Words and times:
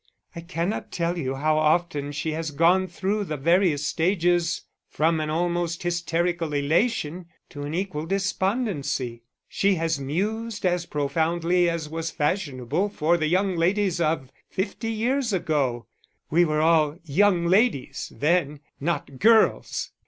I 0.35 0.41
cannot 0.41 0.91
tell 0.91 1.15
you 1.15 1.35
how 1.35 1.59
often 1.59 2.11
she 2.11 2.31
has 2.31 2.49
gone 2.49 2.87
through 2.87 3.23
the 3.23 3.37
various 3.37 3.85
stages 3.85 4.63
from 4.89 5.19
an 5.19 5.29
almost 5.29 5.83
hysterical 5.83 6.53
elation 6.53 7.27
to 7.49 7.61
an 7.61 7.75
equal 7.75 8.07
despondency. 8.07 9.21
She 9.47 9.75
has 9.75 9.99
mused 9.99 10.65
as 10.65 10.87
profoundly 10.87 11.69
as 11.69 11.87
was 11.87 12.09
fashionable 12.09 12.89
for 12.89 13.15
the 13.15 13.27
young 13.27 13.55
ladies 13.55 14.01
of 14.01 14.31
fifty 14.49 14.89
years 14.91 15.33
ago 15.33 15.85
(we 16.31 16.45
were 16.45 16.61
all 16.61 16.97
young 17.03 17.45
ladies 17.45 18.11
then 18.15 18.61
not 18.79 19.19
girls!) 19.19 19.91